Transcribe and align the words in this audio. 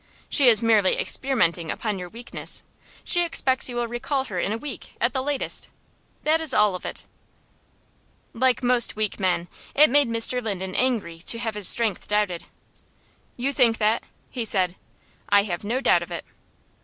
She 0.29 0.47
is 0.49 0.63
merely 0.63 0.97
experimenting 0.97 1.69
upon 1.69 1.99
your 1.99 2.09
weakness. 2.09 2.63
She 3.03 3.23
expects 3.23 3.69
you 3.69 3.75
will 3.75 3.87
recall 3.87 4.23
her 4.23 4.39
in 4.39 4.51
a 4.51 4.57
week, 4.57 4.95
at 4.99 5.13
the 5.13 5.21
latest. 5.21 5.67
That 6.23 6.41
is 6.41 6.55
all 6.55 6.73
of 6.73 6.87
it." 6.87 7.03
Like 8.33 8.63
most 8.63 8.95
weak 8.95 9.19
men, 9.19 9.47
it 9.75 9.91
made 9.91 10.09
Mr. 10.09 10.41
Linden 10.41 10.73
angry 10.73 11.19
to 11.19 11.37
have 11.37 11.53
his 11.53 11.67
strength 11.67 12.07
doubted. 12.07 12.45
"You 13.37 13.53
think 13.53 13.77
that?" 13.77 14.01
he 14.31 14.43
said. 14.43 14.75
"I 15.29 15.43
have 15.43 15.63
no 15.63 15.79
doubt 15.79 16.01
of 16.01 16.09
it." 16.09 16.25